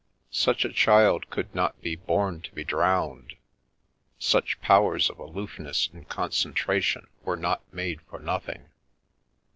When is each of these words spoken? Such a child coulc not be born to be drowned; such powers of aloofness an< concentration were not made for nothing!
Such 0.33 0.65
a 0.65 0.73
child 0.73 1.29
coulc 1.29 1.53
not 1.53 1.79
be 1.79 1.95
born 1.95 2.41
to 2.41 2.51
be 2.53 2.63
drowned; 2.63 3.35
such 4.17 4.59
powers 4.59 5.11
of 5.11 5.19
aloofness 5.19 5.89
an< 5.93 6.05
concentration 6.05 7.05
were 7.23 7.37
not 7.37 7.71
made 7.71 8.01
for 8.09 8.17
nothing! 8.17 8.69